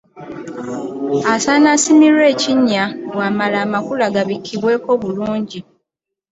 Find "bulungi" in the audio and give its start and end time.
5.01-5.59